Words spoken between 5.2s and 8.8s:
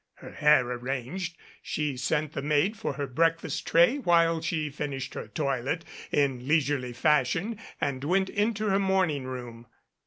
toilet in leisurely fashion and went into her